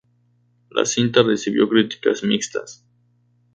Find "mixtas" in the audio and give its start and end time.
2.23-2.83